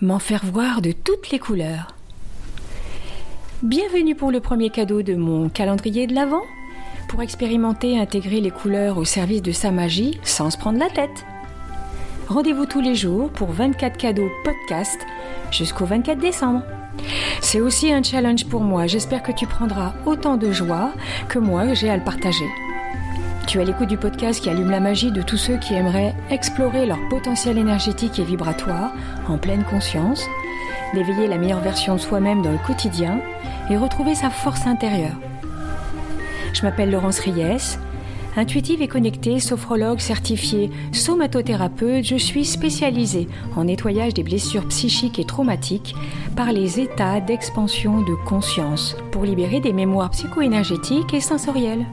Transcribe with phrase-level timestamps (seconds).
[0.00, 1.94] m'en faire voir de toutes les couleurs.
[3.62, 6.44] Bienvenue pour le premier cadeau de mon calendrier de l'Avent,
[7.08, 10.90] pour expérimenter et intégrer les couleurs au service de sa magie sans se prendre la
[10.90, 11.24] tête.
[12.28, 15.00] Rendez-vous tous les jours pour 24 cadeaux podcast
[15.50, 16.62] jusqu'au 24 décembre.
[17.40, 20.92] C'est aussi un challenge pour moi, j'espère que tu prendras autant de joie
[21.28, 22.46] que moi j'ai à le partager.
[23.48, 26.84] Tu as l'écoute du podcast qui allume la magie de tous ceux qui aimeraient explorer
[26.84, 28.92] leur potentiel énergétique et vibratoire
[29.26, 30.26] en pleine conscience,
[30.92, 33.22] d'éveiller la meilleure version de soi-même dans le quotidien
[33.70, 35.16] et retrouver sa force intérieure.
[36.52, 37.78] Je m'appelle Laurence Ries,
[38.36, 45.24] intuitive et connectée, sophrologue certifiée, somatothérapeute, je suis spécialisée en nettoyage des blessures psychiques et
[45.24, 45.94] traumatiques
[46.36, 51.86] par les états d'expansion de conscience pour libérer des mémoires psycho-énergétiques et sensorielles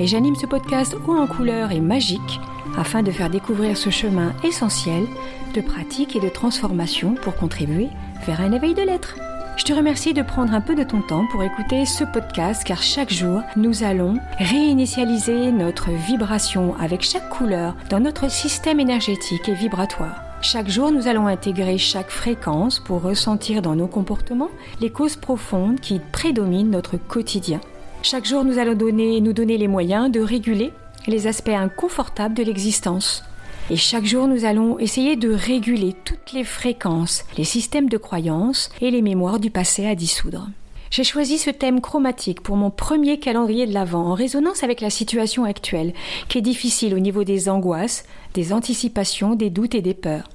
[0.00, 2.40] et j'anime ce podcast haut en couleur et magique
[2.76, 5.06] afin de faire découvrir ce chemin essentiel
[5.54, 7.88] de pratique et de transformation pour contribuer
[8.26, 9.16] vers un éveil de l'être.
[9.56, 12.82] Je te remercie de prendre un peu de ton temps pour écouter ce podcast car
[12.82, 19.54] chaque jour, nous allons réinitialiser notre vibration avec chaque couleur dans notre système énergétique et
[19.54, 20.22] vibratoire.
[20.40, 24.48] Chaque jour, nous allons intégrer chaque fréquence pour ressentir dans nos comportements
[24.80, 27.60] les causes profondes qui prédominent notre quotidien.
[28.02, 30.72] Chaque jour, nous allons donner, nous donner les moyens de réguler
[31.06, 33.22] les aspects inconfortables de l'existence.
[33.68, 38.70] Et chaque jour, nous allons essayer de réguler toutes les fréquences, les systèmes de croyances
[38.80, 40.48] et les mémoires du passé à dissoudre.
[40.90, 44.90] J'ai choisi ce thème chromatique pour mon premier calendrier de l'Avent en résonance avec la
[44.90, 45.92] situation actuelle,
[46.28, 50.28] qui est difficile au niveau des angoisses, des anticipations, des doutes et des peurs.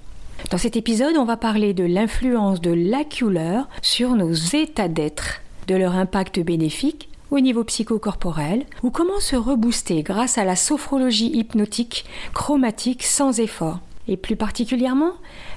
[0.51, 5.41] Dans cet épisode, on va parler de l'influence de la couleur sur nos états d'être,
[5.67, 11.31] de leur impact bénéfique au niveau psychocorporel ou comment se rebooster grâce à la sophrologie
[11.31, 13.79] hypnotique chromatique sans effort.
[14.07, 15.13] Et plus particulièrement,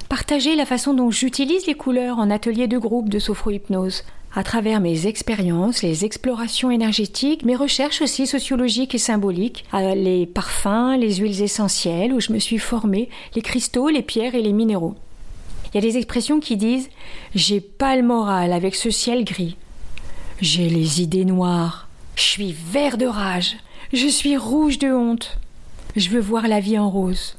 [0.08, 4.80] partager la façon dont j'utilise les couleurs en atelier de groupe de sophrohypnose à travers
[4.80, 11.42] mes expériences, les explorations énergétiques, mes recherches aussi sociologiques et symboliques, les parfums, les huiles
[11.42, 14.94] essentielles où je me suis formée, les cristaux, les pierres et les minéraux.
[15.72, 16.88] Il y a des expressions qui disent
[17.34, 19.56] J'ai pas le moral avec ce ciel gris.
[20.40, 21.88] J'ai les idées noires.
[22.14, 23.56] Je suis vert de rage.
[23.92, 25.36] Je suis rouge de honte.
[25.96, 27.36] Je veux voir la vie en rose.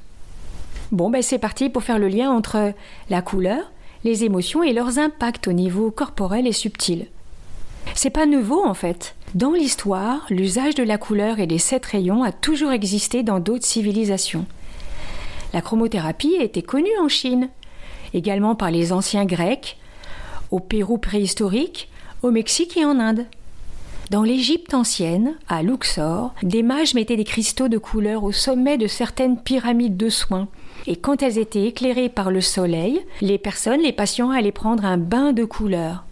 [0.92, 2.74] Bon, ben c'est parti pour faire le lien entre
[3.09, 3.72] la couleur,
[4.04, 7.08] les émotions et leurs impacts au niveau corporel et subtil.
[7.96, 9.16] C'est pas nouveau en fait.
[9.34, 13.66] Dans l'histoire, l'usage de la couleur et des sept rayons a toujours existé dans d'autres
[13.66, 14.46] civilisations.
[15.54, 17.48] La chromothérapie était connue en Chine,
[18.14, 19.78] également par les anciens Grecs,
[20.52, 21.88] au Pérou préhistorique,
[22.22, 23.25] au Mexique et en Inde.
[24.09, 28.88] Dans l'Égypte ancienne, à Luxor, des mages mettaient des cristaux de couleur au sommet de
[28.88, 30.47] certaines pyramides de soins.
[30.88, 34.97] Et quand elles étaient éclairées par le soleil, les personnes, les patients allaient prendre un
[34.97, 36.06] bain de couleur.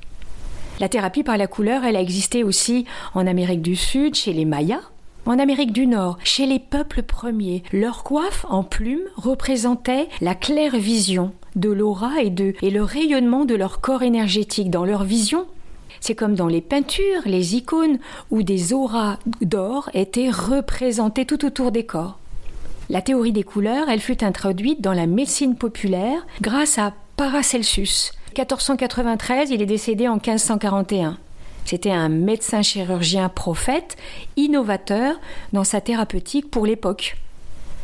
[0.79, 2.85] La thérapie par la couleur, elle a existé aussi
[3.15, 4.81] en Amérique du Sud, chez les Mayas,
[5.25, 7.63] en Amérique du Nord, chez les peuples premiers.
[7.73, 13.45] Leur coiffe en plumes représentait la claire vision de l'aura et, de, et le rayonnement
[13.45, 14.69] de leur corps énergétique.
[14.69, 15.47] Dans leur vision,
[15.99, 17.99] c'est comme dans les peintures, les icônes,
[18.31, 22.17] où des auras d'or étaient représentées tout autour des corps.
[22.89, 28.13] La théorie des couleurs, elle fut introduite dans la médecine populaire grâce à Paracelsus.
[28.37, 31.17] 1493, il est décédé en 1541.
[31.65, 33.97] C'était un médecin chirurgien prophète,
[34.37, 35.19] innovateur
[35.51, 37.17] dans sa thérapeutique pour l'époque.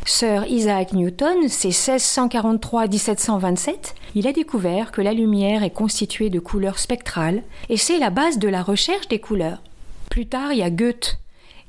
[0.05, 6.79] Sir Isaac Newton, c'est 1643-1727, il a découvert que la lumière est constituée de couleurs
[6.79, 9.61] spectrales et c'est la base de la recherche des couleurs.
[10.09, 11.17] Plus tard, il y a Goethe,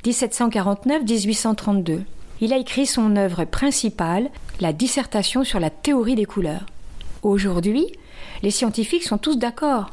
[0.05, 2.01] 1749-1832.
[2.41, 4.29] Il a écrit son œuvre principale,
[4.61, 6.67] la dissertation sur la théorie des couleurs.
[7.23, 7.87] Aujourd'hui,
[8.43, 9.91] les scientifiques sont tous d'accord.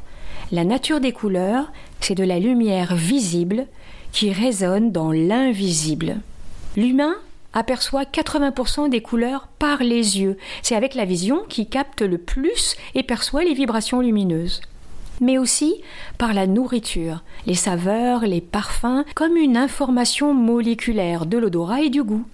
[0.51, 3.67] La nature des couleurs, c'est de la lumière visible
[4.11, 6.17] qui résonne dans l'invisible.
[6.75, 7.15] L'humain
[7.53, 10.37] aperçoit 80% des couleurs par les yeux.
[10.61, 14.61] C'est avec la vision qui capte le plus et perçoit les vibrations lumineuses.
[15.19, 15.75] Mais aussi
[16.17, 22.03] par la nourriture, les saveurs, les parfums, comme une information moléculaire de l'odorat et du
[22.03, 22.25] goût.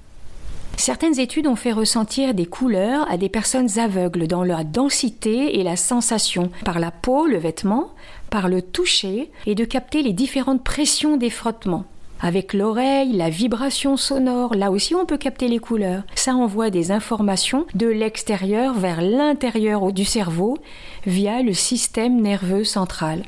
[0.77, 5.63] Certaines études ont fait ressentir des couleurs à des personnes aveugles dans leur densité et
[5.63, 7.89] la sensation, par la peau, le vêtement,
[8.29, 11.85] par le toucher, et de capter les différentes pressions des frottements.
[12.19, 16.03] Avec l'oreille, la vibration sonore, là aussi on peut capter les couleurs.
[16.15, 20.57] Ça envoie des informations de l'extérieur vers l'intérieur du cerveau
[21.05, 23.23] via le système nerveux central.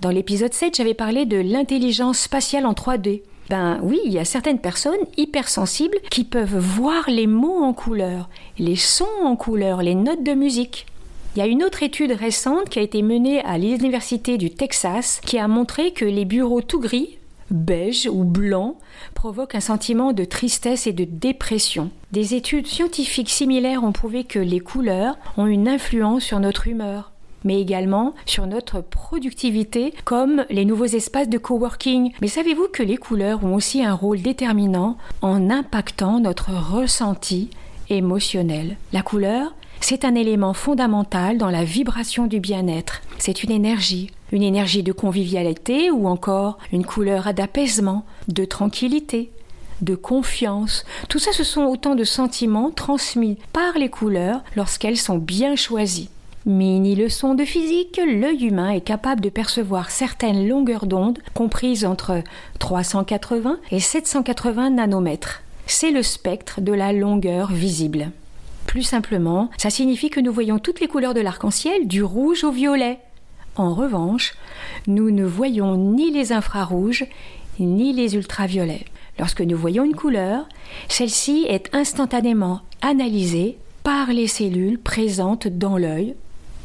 [0.00, 3.22] Dans l'épisode 7, j'avais parlé de l'intelligence spatiale en 3D.
[3.48, 8.28] Ben oui, il y a certaines personnes hypersensibles qui peuvent voir les mots en couleur,
[8.58, 10.86] les sons en couleur, les notes de musique.
[11.34, 15.20] Il y a une autre étude récente qui a été menée à l'Université du Texas
[15.24, 17.18] qui a montré que les bureaux tout gris,
[17.52, 18.76] beige ou blanc,
[19.14, 21.90] provoquent un sentiment de tristesse et de dépression.
[22.12, 27.12] Des études scientifiques similaires ont prouvé que les couleurs ont une influence sur notre humeur
[27.44, 32.12] mais également sur notre productivité, comme les nouveaux espaces de coworking.
[32.20, 37.50] Mais savez-vous que les couleurs ont aussi un rôle déterminant en impactant notre ressenti
[37.88, 38.76] émotionnel?
[38.92, 43.02] La couleur, c'est un élément fondamental dans la vibration du bien-être.
[43.18, 49.30] C'est une énergie, une énergie de convivialité ou encore une couleur d'apaisement, de tranquillité,
[49.82, 50.84] de confiance.
[51.08, 56.08] Tout ça, ce sont autant de sentiments transmis par les couleurs lorsqu'elles sont bien choisies.
[56.44, 62.22] Mini leçon de physique, l'œil humain est capable de percevoir certaines longueurs d'onde comprises entre
[62.58, 65.42] 380 et 780 nanomètres.
[65.66, 68.10] C'est le spectre de la longueur visible.
[68.66, 72.50] Plus simplement, ça signifie que nous voyons toutes les couleurs de l'arc-en-ciel, du rouge au
[72.50, 72.98] violet.
[73.56, 74.34] En revanche,
[74.86, 77.06] nous ne voyons ni les infrarouges
[77.58, 78.86] ni les ultraviolets.
[79.18, 80.48] Lorsque nous voyons une couleur,
[80.88, 86.14] celle-ci est instantanément analysée par les cellules présentes dans l'œil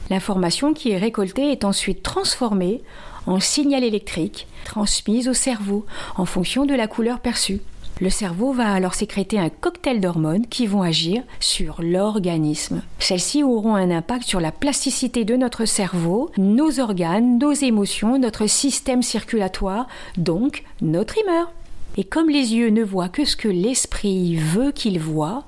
[0.10, 2.82] L'information qui est récoltée est ensuite transformée
[3.26, 5.86] en signal électrique transmise au cerveau
[6.16, 7.60] en fonction de la couleur perçue.
[8.00, 12.84] Le cerveau va alors sécréter un cocktail d'hormones qui vont agir sur l'organisme.
[13.00, 18.46] Celles-ci auront un impact sur la plasticité de notre cerveau, nos organes, nos émotions, notre
[18.46, 21.52] système circulatoire, donc notre humeur.
[21.98, 25.46] Et comme les yeux ne voient que ce que l'esprit veut qu'ils voient,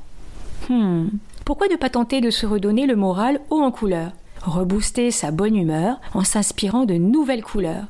[0.69, 1.09] hmm,
[1.45, 4.11] pourquoi ne pas tenter de se redonner le moral haut en couleur
[4.41, 7.85] rebooster sa bonne humeur en s'inspirant de nouvelles couleurs?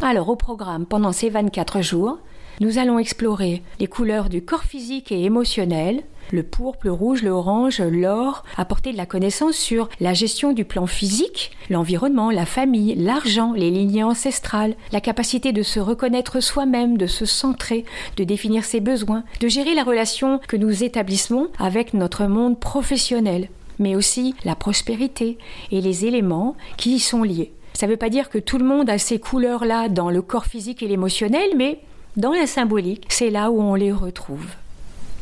[0.00, 2.18] Alors au programme pendant ces 24 jours,
[2.60, 7.30] nous allons explorer les couleurs du corps physique et émotionnel, le pourpre, le rouge, le
[7.30, 12.94] orange, l'or, apporter de la connaissance sur la gestion du plan physique, l'environnement, la famille,
[12.94, 17.86] l'argent, les lignées ancestrales, la capacité de se reconnaître soi-même, de se centrer,
[18.18, 23.48] de définir ses besoins, de gérer la relation que nous établissons avec notre monde professionnel,
[23.78, 25.38] mais aussi la prospérité
[25.72, 27.52] et les éléments qui y sont liés.
[27.72, 30.44] Ça ne veut pas dire que tout le monde a ces couleurs-là dans le corps
[30.44, 31.80] physique et l'émotionnel, mais
[32.16, 34.46] dans la symbolique, c'est là où on les retrouve.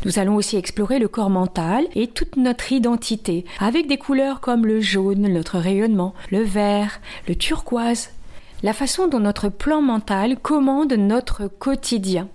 [0.05, 4.65] Nous allons aussi explorer le corps mental et toute notre identité, avec des couleurs comme
[4.65, 8.11] le jaune, notre rayonnement, le vert, le turquoise,
[8.63, 12.29] la façon dont notre plan mental commande notre quotidien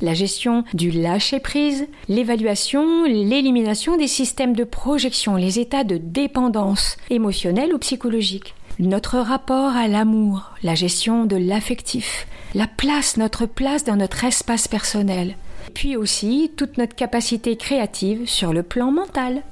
[0.00, 7.74] la gestion du lâcher-prise, l'évaluation, l'élimination des systèmes de projection, les états de dépendance émotionnelle
[7.74, 13.96] ou psychologique, notre rapport à l'amour, la gestion de l'affectif, la place, notre place dans
[13.96, 15.34] notre espace personnel,
[15.74, 19.42] puis aussi toute notre capacité créative sur le plan mental.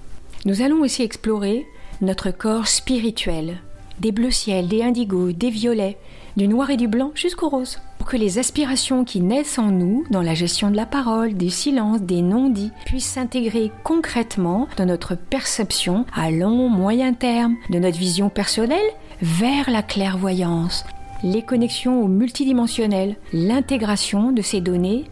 [0.44, 1.66] Nous allons aussi explorer
[2.00, 3.58] notre corps spirituel,
[3.98, 5.98] des bleus ciels, des indigos, des violets,
[6.36, 10.22] du noir et du blanc jusqu'au rose, que les aspirations qui naissent en nous, dans
[10.22, 16.06] la gestion de la parole, des silences, des non-dits, puissent s'intégrer concrètement dans notre perception
[16.14, 18.78] à long, moyen terme, de notre vision personnelle
[19.20, 20.84] vers la clairvoyance,
[21.22, 25.04] les connexions au multidimensionnel, l'intégration de ces données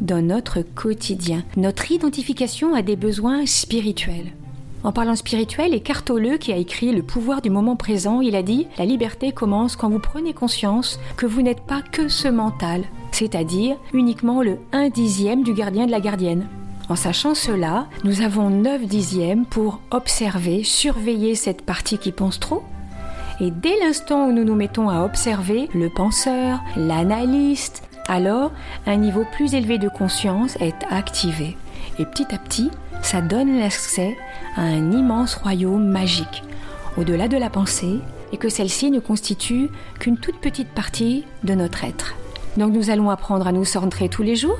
[0.00, 4.32] dans notre quotidien, notre identification à des besoins spirituels.
[4.84, 8.42] En parlant spirituel, et Cartoleux, qui a écrit Le pouvoir du moment présent, il a
[8.42, 12.84] dit La liberté commence quand vous prenez conscience que vous n'êtes pas que ce mental,
[13.10, 16.46] c'est-à-dire uniquement le 1 dixième du gardien de la gardienne.
[16.88, 22.62] En sachant cela, nous avons 9 dixièmes pour observer, surveiller cette partie qui pense trop.
[23.40, 28.52] Et dès l'instant où nous nous mettons à observer le penseur, l'analyste, alors
[28.86, 31.56] un niveau plus élevé de conscience est activé.
[31.98, 32.70] Et petit à petit,
[33.02, 34.16] ça donne l'accès
[34.56, 36.42] à un immense royaume magique,
[36.96, 38.00] au-delà de la pensée,
[38.32, 42.14] et que celle-ci ne constitue qu'une toute petite partie de notre être.
[42.56, 44.58] Donc nous allons apprendre à nous centrer tous les jours,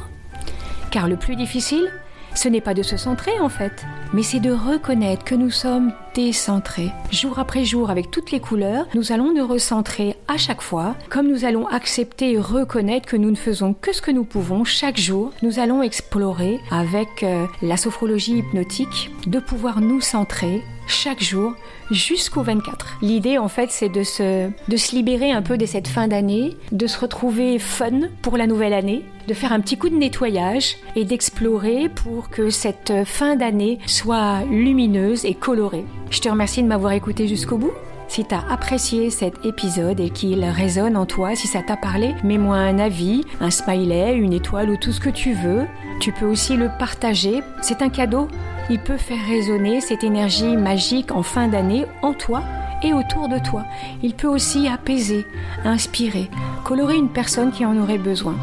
[0.91, 1.91] car le plus difficile,
[2.39, 5.93] ce n'est pas de se centrer en fait, mais c'est de reconnaître que nous sommes
[6.15, 6.93] décentrés.
[7.11, 11.27] Jour après jour, avec toutes les couleurs, nous allons nous recentrer à chaque fois, comme
[11.27, 14.99] nous allons accepter et reconnaître que nous ne faisons que ce que nous pouvons chaque
[14.99, 15.33] jour.
[15.43, 21.55] Nous allons explorer avec euh, la sophrologie hypnotique de pouvoir nous centrer chaque jour
[21.91, 22.99] jusqu'au 24.
[23.03, 26.57] L'idée en fait c'est de se, de se libérer un peu de cette fin d'année,
[26.73, 30.77] de se retrouver fun pour la nouvelle année, de faire un petit coup de nettoyage
[30.97, 35.85] et d'explorer pour que cette fin d'année soit lumineuse et colorée.
[36.11, 37.73] Je te remercie de m'avoir écouté jusqu'au bout.
[38.09, 42.15] Si tu as apprécié cet épisode et qu'il résonne en toi, si ça t'a parlé,
[42.25, 45.67] mets-moi un avis, un smiley, une étoile ou tout ce que tu veux.
[46.01, 47.43] Tu peux aussi le partager.
[47.61, 48.29] C'est un cadeau
[48.71, 52.43] il peut faire résonner cette énergie magique en fin d'année en toi
[52.83, 53.65] et autour de toi.
[54.03, 55.27] Il peut aussi apaiser,
[55.65, 56.31] inspirer,
[56.65, 58.37] colorer une personne qui en aurait besoin.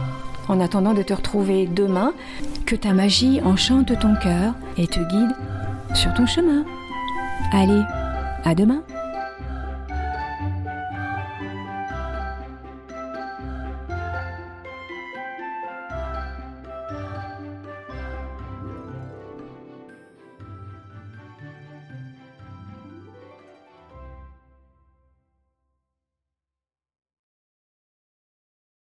[0.47, 2.13] En attendant de te retrouver demain,
[2.65, 5.35] que ta magie enchante ton cœur et te guide
[5.93, 6.65] sur ton chemin.
[7.51, 7.81] Allez,
[8.43, 8.81] à demain